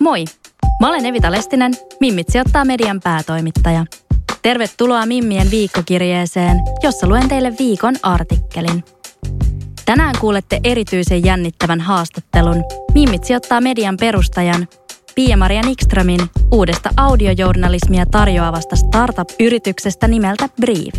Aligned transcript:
Moi! 0.00 0.24
Mä 0.80 0.88
olen 0.88 1.06
Evita 1.06 1.30
Lestinen, 1.30 1.72
Mimmit 2.00 2.28
sijoittaa 2.28 2.64
median 2.64 3.00
päätoimittaja. 3.04 3.86
Tervetuloa 4.42 5.06
Mimmien 5.06 5.50
viikkokirjeeseen, 5.50 6.56
jossa 6.82 7.08
luen 7.08 7.28
teille 7.28 7.52
viikon 7.58 7.94
artikkelin. 8.02 8.84
Tänään 9.84 10.14
kuulette 10.20 10.60
erityisen 10.64 11.24
jännittävän 11.24 11.80
haastattelun 11.80 12.64
Mimmit 12.94 13.24
sijoittaa 13.24 13.60
median 13.60 13.96
perustajan 13.96 14.68
Pia-Maria 15.14 15.62
Nikströmin 15.62 16.20
uudesta 16.52 16.90
audiojournalismia 16.96 18.06
tarjoavasta 18.06 18.76
startup-yrityksestä 18.76 20.08
nimeltä 20.08 20.48
Brief. 20.60 20.94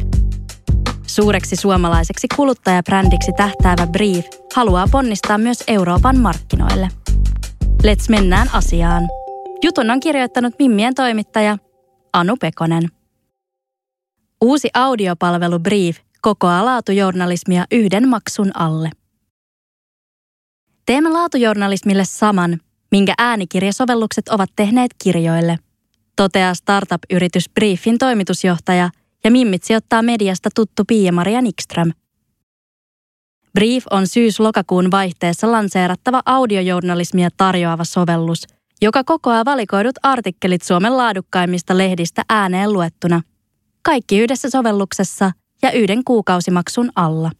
Suureksi 1.07 1.55
suomalaiseksi 1.55 2.27
kuluttajabrändiksi 2.35 3.31
tähtäävä 3.37 3.87
Brief 3.87 4.25
haluaa 4.55 4.87
ponnistaa 4.91 5.37
myös 5.37 5.63
Euroopan 5.67 6.19
markkinoille. 6.19 6.87
Let's 7.83 8.09
mennään 8.09 8.49
asiaan. 8.53 9.07
Jutun 9.63 9.91
on 9.91 9.99
kirjoittanut 9.99 10.53
Mimmien 10.59 10.95
toimittaja 10.95 11.57
Anu 12.13 12.37
Pekonen. 12.37 12.83
Uusi 14.41 14.69
audiopalvelu 14.73 15.59
Brief 15.59 15.97
kokoaa 16.21 16.65
laatujournalismia 16.65 17.65
yhden 17.71 18.07
maksun 18.07 18.51
alle. 18.53 18.89
Teemme 20.85 21.09
laatujournalismille 21.09 22.05
saman, 22.05 22.59
minkä 22.91 23.13
äänikirjasovellukset 23.17 24.29
ovat 24.29 24.49
tehneet 24.55 24.91
kirjoille, 25.03 25.59
toteaa 26.15 26.53
startup-yritys 26.53 27.49
Briefin 27.49 27.97
toimitusjohtaja 27.97 28.89
ja 29.23 29.31
Mimmit 29.31 29.63
sijoittaa 29.63 30.01
mediasta 30.01 30.49
tuttu 30.55 30.83
Pia-Maria 30.87 31.41
Nikström. 31.41 31.91
Brief 33.53 33.83
on 33.91 34.07
syys-lokakuun 34.07 34.91
vaihteessa 34.91 35.51
lanseerattava 35.51 36.21
audiojournalismia 36.25 37.29
tarjoava 37.37 37.83
sovellus, 37.83 38.47
joka 38.81 39.03
kokoaa 39.03 39.45
valikoidut 39.45 39.95
artikkelit 40.03 40.61
Suomen 40.61 40.97
laadukkaimmista 40.97 41.77
lehdistä 41.77 42.21
ääneen 42.29 42.73
luettuna. 42.73 43.21
Kaikki 43.81 44.19
yhdessä 44.19 44.49
sovelluksessa 44.49 45.31
ja 45.61 45.71
yhden 45.71 46.03
kuukausimaksun 46.03 46.89
alla. 46.95 47.31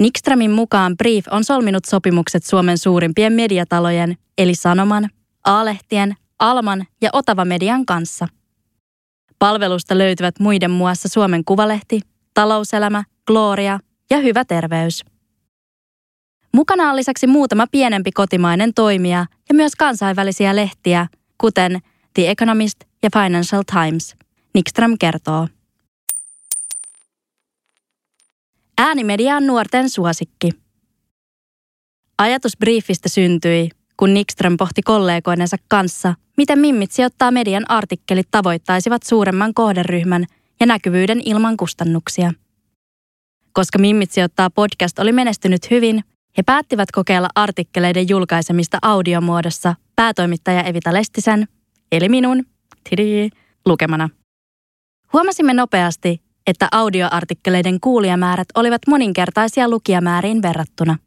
Nikströmin 0.00 0.50
mukaan 0.50 0.96
Brief 0.96 1.26
on 1.30 1.44
solminut 1.44 1.84
sopimukset 1.84 2.44
Suomen 2.44 2.78
suurimpien 2.78 3.32
mediatalojen, 3.32 4.16
eli 4.38 4.54
Sanoman, 4.54 5.08
A-lehtien, 5.44 6.16
Alman 6.38 6.86
ja 7.00 7.10
Otava 7.12 7.44
Median 7.44 7.86
kanssa. 7.86 8.28
Palvelusta 9.38 9.98
löytyvät 9.98 10.40
muiden 10.40 10.70
muassa 10.70 11.08
Suomen 11.08 11.44
Kuvalehti, 11.44 12.00
Talouselämä, 12.34 13.04
Gloria 13.26 13.80
ja 14.10 14.18
Hyvä 14.18 14.44
terveys. 14.44 15.04
Mukana 16.52 16.90
on 16.90 16.96
lisäksi 16.96 17.26
muutama 17.26 17.66
pienempi 17.66 18.12
kotimainen 18.12 18.74
toimija 18.74 19.26
ja 19.48 19.54
myös 19.54 19.76
kansainvälisiä 19.76 20.56
lehtiä, 20.56 21.06
kuten 21.38 21.80
The 22.14 22.30
Economist 22.30 22.84
ja 23.02 23.10
Financial 23.12 23.62
Times, 23.72 24.16
Nikström 24.54 24.96
kertoo. 25.00 25.48
Äänimedia 28.78 29.36
on 29.36 29.46
nuorten 29.46 29.90
suosikki. 29.90 30.50
Ajatus 32.18 32.56
briefistä 32.56 33.08
syntyi, 33.08 33.68
kun 33.96 34.14
Nikström 34.14 34.56
pohti 34.56 34.82
kollegoidensa 34.82 35.56
kanssa, 35.68 36.14
miten 36.36 36.58
mimmit 36.58 36.92
sijoittaa 36.92 37.30
median 37.30 37.70
artikkelit 37.70 38.28
tavoittaisivat 38.30 39.02
suuremman 39.02 39.54
kohderyhmän 39.54 40.26
ja 40.60 40.66
näkyvyyden 40.66 41.20
ilman 41.24 41.56
kustannuksia. 41.56 42.32
Koska 43.58 43.78
Mimmit 43.78 44.10
sijoittaa 44.10 44.50
podcast 44.50 44.98
oli 44.98 45.12
menestynyt 45.12 45.70
hyvin, 45.70 46.04
he 46.36 46.42
päättivät 46.42 46.90
kokeilla 46.92 47.28
artikkeleiden 47.34 48.08
julkaisemista 48.08 48.78
audiomuodossa 48.82 49.74
päätoimittaja 49.96 50.62
Evita 50.62 50.94
Lestisen, 50.94 51.48
eli 51.92 52.08
minun, 52.08 52.46
tidi, 52.90 53.28
lukemana. 53.66 54.08
Huomasimme 55.12 55.54
nopeasti, 55.54 56.22
että 56.46 56.68
audioartikkeleiden 56.72 57.80
kuulijamäärät 57.80 58.48
olivat 58.54 58.82
moninkertaisia 58.88 59.68
lukijamääriin 59.68 60.42
verrattuna. 60.42 60.98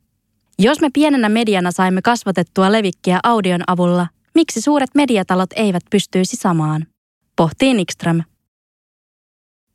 Jos 0.59 0.81
me 0.81 0.89
pienenä 0.93 1.29
mediana 1.29 1.71
saimme 1.71 2.01
kasvatettua 2.01 2.71
levikkiä 2.71 3.19
audion 3.23 3.61
avulla, 3.67 4.07
miksi 4.35 4.61
suuret 4.61 4.89
mediatalot 4.95 5.49
eivät 5.55 5.83
pystyisi 5.91 6.35
samaan? 6.37 6.85
Pohtii 7.35 7.73
Nikström. 7.73 8.21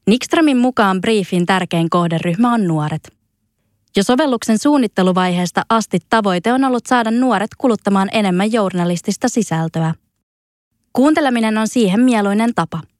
Nikströmin 0.06 0.56
mukaan 0.56 1.00
Briefin 1.00 1.46
tärkein 1.46 1.90
kohderyhmä 1.90 2.54
on 2.54 2.66
nuoret. 2.66 3.12
Jo 3.96 4.02
sovelluksen 4.02 4.58
suunnitteluvaiheesta 4.58 5.62
asti 5.68 5.98
tavoite 6.10 6.52
on 6.52 6.64
ollut 6.64 6.86
saada 6.86 7.10
nuoret 7.10 7.50
kuluttamaan 7.58 8.08
enemmän 8.12 8.52
journalistista 8.52 9.28
sisältöä. 9.28 9.94
Kuunteleminen 10.92 11.58
on 11.58 11.68
siihen 11.68 12.00
mieluinen 12.00 12.54
tapa– 12.54 12.80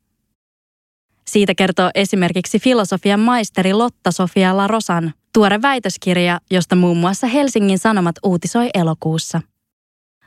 siitä 1.28 1.54
kertoo 1.54 1.90
esimerkiksi 1.94 2.58
filosofian 2.58 3.20
maisteri 3.20 3.72
Lotta 3.72 4.12
Sofia 4.12 4.56
Larosan 4.56 5.14
tuore 5.32 5.62
väitöskirja, 5.62 6.40
josta 6.50 6.76
muun 6.76 6.96
muassa 6.96 7.26
Helsingin 7.26 7.78
Sanomat 7.78 8.16
uutisoi 8.22 8.70
elokuussa. 8.74 9.40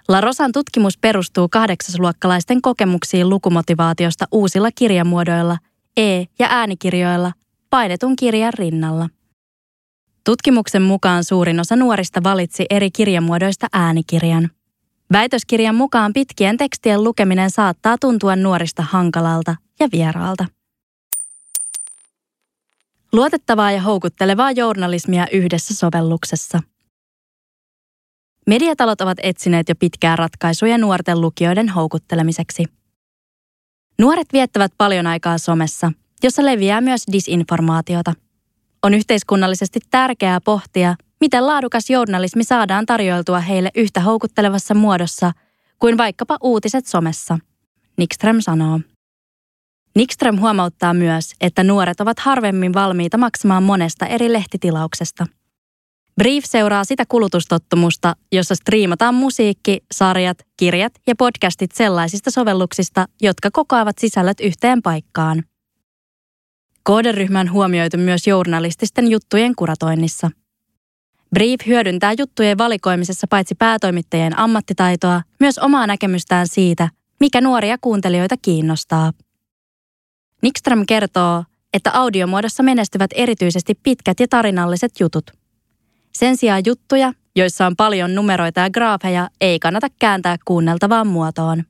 Larosan 0.08 0.52
tutkimus 0.52 0.98
perustuu 0.98 1.48
kahdeksasluokkalaisten 1.50 2.62
kokemuksiin 2.62 3.30
lukumotivaatiosta 3.30 4.26
uusilla 4.32 4.70
kirjamuodoilla, 4.76 5.58
e- 6.00 6.26
ja 6.40 6.48
äänikirjoilla, 6.50 7.32
painetun 7.70 8.16
kirjan 8.16 8.54
rinnalla. 8.54 9.10
Tutkimuksen 10.26 10.82
mukaan 10.82 11.24
suurin 11.24 11.60
osa 11.60 11.76
nuorista 11.76 12.24
valitsi 12.24 12.66
eri 12.70 12.92
kirjamuodoista 12.92 13.68
äänikirjan. 13.74 14.50
Väitöskirjan 15.12 15.76
mukaan 15.76 16.14
pitkien 16.14 16.58
tekstien 16.58 17.04
lukeminen 17.04 17.50
saattaa 17.50 17.98
tuntua 17.98 18.36
nuorista 18.36 18.84
hankalalta 18.84 19.56
ja 19.80 19.88
vieraalta. 19.92 20.46
Luotettavaa 23.12 23.72
ja 23.72 23.82
houkuttelevaa 23.82 24.52
journalismia 24.52 25.28
yhdessä 25.32 25.76
sovelluksessa. 25.76 26.60
Mediatalot 28.48 29.02
ovat 29.02 29.18
etsineet 29.24 29.70
jo 29.70 29.76
pitkää 29.76 30.16
ratkaisuja 30.16 30.78
nuorten 30.78 31.22
lukijoiden 31.22 31.70
houkuttelemiseksi. 31.70 32.79
Nuoret 34.00 34.28
viettävät 34.34 34.72
paljon 34.78 35.08
aikaa 35.08 35.38
somessa, 35.38 35.92
jossa 36.24 36.46
leviää 36.46 36.82
myös 36.82 37.04
disinformaatiota. 37.12 38.14
On 38.84 38.94
yhteiskunnallisesti 38.94 39.80
tärkeää 39.92 40.42
pohtia, 40.42 40.96
miten 41.22 41.48
laadukas 41.48 41.90
journalismi 41.90 42.44
saadaan 42.44 42.86
tarjoiltua 42.86 43.40
heille 43.40 43.72
yhtä 43.76 44.02
houkuttelevassa 44.02 44.74
muodossa 44.74 45.32
kuin 45.80 45.98
vaikkapa 45.98 46.38
uutiset 46.44 46.86
somessa, 46.86 47.40
Nikström 47.98 48.38
sanoo. 48.42 48.80
Nikström 49.96 50.40
huomauttaa 50.40 50.94
myös, 50.94 51.34
että 51.42 51.64
nuoret 51.64 52.02
ovat 52.02 52.20
harvemmin 52.20 52.74
valmiita 52.74 53.18
maksamaan 53.18 53.64
monesta 53.64 54.06
eri 54.06 54.34
lehtitilauksesta. 54.34 55.26
Brief 56.20 56.46
seuraa 56.48 56.84
sitä 56.84 57.04
kulutustottumusta, 57.10 58.16
jossa 58.32 58.56
striimataan 58.56 59.16
musiikki, 59.16 59.78
sarjat, 59.92 60.38
kirjat 60.58 60.94
ja 61.08 61.16
podcastit 61.16 61.72
sellaisista 61.72 62.32
sovelluksista, 62.32 63.06
jotka 63.22 63.50
kokoavat 63.52 63.98
sisällöt 63.98 64.40
yhteen 64.40 64.82
paikkaan. 64.82 65.44
Kooderyhmä 66.84 67.40
on 67.40 67.52
huomioitu 67.52 67.98
myös 67.98 68.28
journalististen 68.28 69.08
juttujen 69.12 69.56
kuratoinnissa. 69.56 70.32
Brief 71.34 71.60
hyödyntää 71.68 72.14
juttujen 72.18 72.58
valikoimisessa 72.58 73.28
paitsi 73.30 73.56
päätoimittajien 73.56 74.40
ammattitaitoa, 74.40 75.22
myös 75.40 75.58
omaa 75.58 75.88
näkemystään 75.88 76.48
siitä, 76.48 76.90
mikä 77.20 77.42
nuoria 77.42 77.78
kuuntelijoita 77.82 78.36
kiinnostaa. 78.42 79.12
Nikström 80.42 80.86
kertoo, 80.86 81.44
että 81.74 81.92
audiomuodossa 81.94 82.64
menestyvät 82.64 83.12
erityisesti 83.16 83.76
pitkät 83.84 84.20
ja 84.20 84.28
tarinalliset 84.30 84.92
jutut. 85.00 85.40
Sen 86.20 86.38
sijaan 86.38 86.64
juttuja, 86.66 87.14
joissa 87.36 87.66
on 87.66 87.76
paljon 87.76 88.16
numeroita 88.16 88.60
ja 88.60 88.70
graafeja, 88.70 89.30
ei 89.42 89.60
kannata 89.60 89.88
kääntää 90.00 90.38
kuunneltavaan 90.46 91.08
muotoon. 91.08 91.64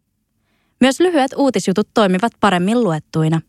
Myös 0.81 0.99
lyhyet 0.99 1.31
uutisjutut 1.37 1.89
toimivat 1.93 2.31
paremmin 2.39 2.83
luettuina. 2.83 3.41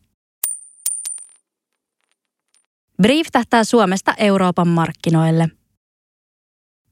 Brief 3.03 3.27
tähtää 3.33 3.65
Suomesta 3.65 4.15
Euroopan 4.19 4.69
markkinoille. 4.69 5.49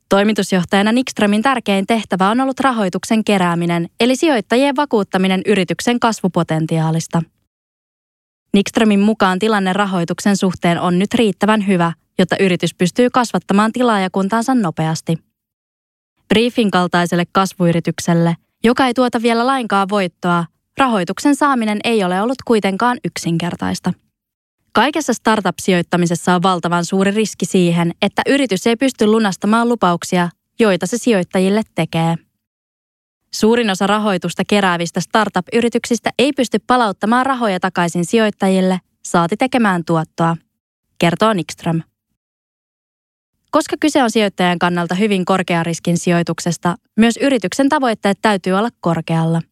Toimitusjohtajana 0.09 0.93
Nikströmin 0.93 1.43
tärkein 1.43 1.87
tehtävä 1.87 2.31
on 2.31 2.41
ollut 2.41 2.61
rahoituksen 2.61 3.25
kerääminen, 3.25 3.89
eli 4.01 4.17
sijoittajien 4.17 4.77
vakuuttaminen 4.77 5.43
yrityksen 5.47 6.01
kasvupotentiaalista. 6.01 7.23
Nikströmin 8.53 9.01
mukaan 9.01 9.39
tilanne 9.39 9.73
rahoituksen 9.73 10.37
suhteen 10.37 10.81
on 10.81 10.99
nyt 10.99 11.15
riittävän 11.15 11.67
hyvä, 11.67 11.93
jotta 12.19 12.37
yritys 12.41 12.75
pystyy 12.75 13.11
kasvattamaan 13.11 13.73
tilaajakuntaansa 13.73 14.55
nopeasti. 14.55 15.19
Briefin 16.29 16.71
kaltaiselle 16.71 17.25
kasvuyritykselle, 17.33 18.37
joka 18.65 18.87
ei 18.87 18.95
tuota 18.95 19.23
vielä 19.23 19.47
lainkaan 19.47 19.89
voittoa, 19.89 20.45
rahoituksen 20.79 21.37
saaminen 21.37 21.79
ei 21.85 22.05
ole 22.05 22.23
ollut 22.23 22.43
kuitenkaan 22.45 22.99
yksinkertaista. 23.05 23.93
Kaikessa 24.73 25.13
startup-sijoittamisessa 25.13 26.35
on 26.35 26.43
valtavan 26.43 26.85
suuri 26.85 27.11
riski 27.11 27.47
siihen, 27.47 27.93
että 28.03 28.23
yritys 28.27 28.67
ei 28.67 28.77
pysty 28.77 29.07
lunastamaan 29.07 29.69
lupauksia, 29.69 30.29
joita 30.61 30.87
se 30.87 30.99
sijoittajille 30.99 31.63
tekee. 31.75 32.15
Suurin 33.35 33.71
osa 33.71 33.87
rahoitusta 33.87 34.43
keräävistä 34.49 35.01
startup-yrityksistä 35.01 36.11
ei 36.19 36.33
pysty 36.33 36.59
palauttamaan 36.67 37.27
rahoja 37.27 37.61
takaisin 37.61 38.05
sijoittajille, 38.05 38.81
saati 39.05 39.37
tekemään 39.37 39.85
tuottoa, 39.85 40.37
kertoo 40.99 41.33
Nikström. 41.33 41.83
Koska 43.51 43.77
kyse 43.81 44.03
on 44.03 44.11
sijoittajan 44.11 44.59
kannalta 44.59 44.95
hyvin 44.95 45.25
korkeariskin 45.25 45.99
sijoituksesta, 45.99 46.77
myös 46.97 47.17
yrityksen 47.17 47.69
tavoitteet 47.69 48.19
täytyy 48.23 48.53
olla 48.53 48.69
korkealla. 48.81 49.43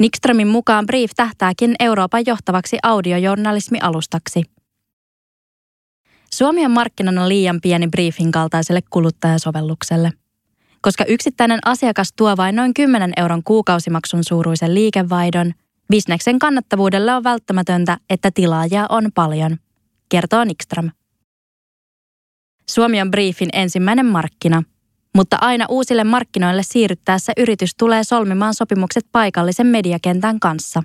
Nikströmin 0.00 0.48
mukaan 0.48 0.86
Brief 0.86 1.10
tähtääkin 1.16 1.74
Euroopan 1.80 2.22
johtavaksi 2.26 2.78
audiojournalismialustaksi. 2.82 4.42
Suomi 6.32 6.64
on 6.64 6.70
markkinana 6.70 7.28
liian 7.28 7.60
pieni 7.62 7.88
Briefin 7.88 8.32
kaltaiselle 8.32 8.80
kuluttajasovellukselle. 8.90 10.12
Koska 10.80 11.04
yksittäinen 11.04 11.58
asiakas 11.64 12.12
tuo 12.16 12.36
vain 12.36 12.56
noin 12.56 12.74
10 12.74 13.12
euron 13.16 13.42
kuukausimaksun 13.44 14.24
suuruisen 14.24 14.74
liikevaihdon, 14.74 15.52
bisneksen 15.88 16.38
kannattavuudelle 16.38 17.14
on 17.14 17.24
välttämätöntä, 17.24 17.98
että 18.10 18.30
tilaajia 18.30 18.86
on 18.88 19.10
paljon, 19.14 19.56
kertoo 20.08 20.44
Nikström. 20.44 20.90
Suomi 22.72 23.00
on 23.00 23.10
Briefin 23.10 23.48
ensimmäinen 23.52 24.06
markkina, 24.06 24.62
mutta 25.14 25.36
aina 25.40 25.66
uusille 25.68 26.04
markkinoille 26.04 26.62
siirryttäessä 26.62 27.32
yritys 27.36 27.74
tulee 27.78 28.04
solmimaan 28.04 28.54
sopimukset 28.54 29.06
paikallisen 29.12 29.66
mediakentän 29.66 30.40
kanssa. 30.40 30.82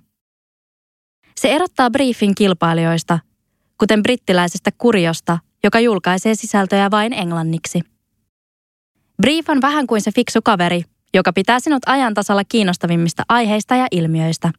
Se 1.36 1.50
erottaa 1.50 1.90
Briefin 1.90 2.36
kilpailijoista, 2.36 3.20
kuten 3.78 4.04
brittiläisestä 4.04 4.72
kuriosta, 4.78 5.40
joka 5.64 5.80
julkaisee 5.80 6.36
sisältöjä 6.36 6.92
vain 6.92 7.14
englanniksi. 7.14 7.82
Brief 9.22 9.50
on 9.50 9.62
vähän 9.62 9.88
kuin 9.88 10.02
se 10.02 10.12
fiksu 10.12 10.40
kaveri, 10.44 10.84
joka 11.14 11.34
pitää 11.34 11.60
sinut 11.60 11.84
ajan 11.86 12.14
tasalla 12.14 12.44
kiinnostavimmista 12.50 13.24
aiheista 13.30 13.76
ja 13.76 13.88
ilmiöistä. 13.92 14.52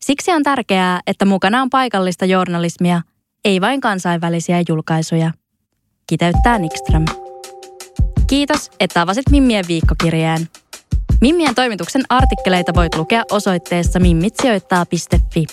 Siksi 0.00 0.32
on 0.32 0.42
tärkeää, 0.42 1.00
että 1.06 1.24
mukana 1.24 1.62
on 1.62 1.70
paikallista 1.70 2.24
journalismia, 2.24 3.02
ei 3.44 3.60
vain 3.60 3.80
kansainvälisiä 3.80 4.62
julkaisuja 4.68 5.32
kiteyttää 6.06 6.58
Nikström. 6.58 7.04
Kiitos, 8.26 8.70
että 8.80 9.02
avasit 9.02 9.30
Mimmien 9.30 9.64
viikkokirjeen. 9.68 10.48
Mimmien 11.20 11.54
toimituksen 11.54 12.02
artikkeleita 12.08 12.72
voit 12.74 12.94
lukea 12.94 13.22
osoitteessa 13.30 14.00
mimmitsijoittaa.fi. 14.00 15.46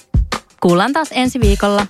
Kuullaan 0.62 0.94
taas 0.94 1.10
ensi 1.12 1.40
viikolla. 1.40 1.88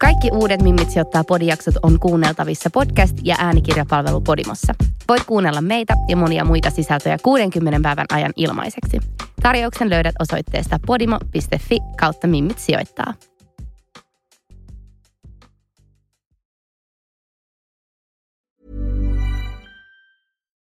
Kaikki 0.00 0.30
uudet 0.32 0.62
Mimmit 0.62 0.90
sijoittaa 0.90 1.24
podijaksot 1.24 1.74
on 1.82 1.98
kuunneltavissa 2.00 2.70
podcast- 2.70 3.20
ja 3.22 3.36
äänikirjapalvelu 3.38 4.20
Podimossa. 4.20 4.74
Voit 5.08 5.24
kuunnella 5.24 5.60
meitä 5.60 5.94
ja 6.08 6.16
monia 6.16 6.44
muita 6.44 6.70
sisältöjä 6.70 7.16
60 7.22 7.80
päivän 7.82 8.06
ajan 8.12 8.32
ilmaiseksi. 8.36 8.98
Tarjouksen 9.42 9.90
löydät 9.90 10.14
osoitteesta 10.18 10.78
podimo.fi 10.86 11.78
kautta 12.00 12.26
Mimmit 12.26 12.58
sijoittaa. 12.58 13.14